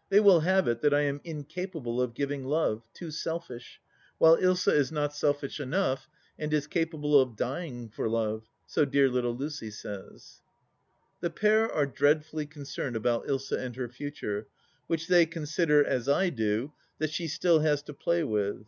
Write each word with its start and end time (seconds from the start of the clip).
They 0.10 0.18
will 0.18 0.40
have 0.40 0.66
it 0.66 0.80
that 0.80 0.92
I 0.92 1.02
am 1.02 1.20
incapable 1.22 2.02
of 2.02 2.12
giving 2.12 2.42
love— 2.44 2.82
^too 2.92 3.12
selfish— 3.12 3.80
while 4.18 4.36
Ilsa 4.36 4.72
is 4.72 4.90
not 4.90 5.14
selfish 5.14 5.60
enough, 5.60 6.08
and 6.36 6.52
is 6.52 6.66
capable 6.66 7.20
of 7.20 7.36
dying 7.36 7.88
for 7.90 8.08
love, 8.08 8.48
so 8.66 8.84
dear 8.84 9.08
little 9.08 9.36
Lucy 9.36 9.70
says 9.70 10.42
The 11.20 11.30
pair 11.30 11.72
are 11.72 11.86
dreadfully 11.86 12.46
concerned 12.46 12.96
about 12.96 13.28
Ilsa 13.28 13.58
and 13.60 13.76
her 13.76 13.88
future, 13.88 14.48
which 14.88 15.06
they 15.06 15.24
consider, 15.24 15.84
as 15.86 16.08
I 16.08 16.30
do, 16.30 16.72
that 16.98 17.10
she 17.12 17.28
still 17.28 17.60
has 17.60 17.80
to 17.84 17.94
play 17.94 18.24
with. 18.24 18.64